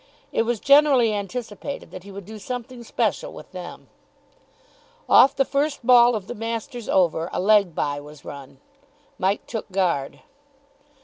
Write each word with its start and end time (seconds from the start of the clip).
It 0.31 0.47
was 0.49 0.59
generally 0.59 1.13
anticipated 1.13 1.91
that 1.91 2.01
he 2.01 2.11
would 2.11 2.25
do 2.25 2.39
something 2.39 2.83
special 2.83 3.33
with 3.33 3.51
them. 3.51 3.87
Off 5.07 5.35
the 5.35 5.45
first 5.45 5.85
ball 5.85 6.15
of 6.15 6.25
the 6.25 6.33
master's 6.33 6.89
over 6.89 7.29
a 7.31 7.39
leg 7.39 7.75
bye 7.75 7.99
was 7.99 8.25
run. 8.25 8.59
Mike 9.19 9.45
took 9.45 9.71
guard. 9.71 10.21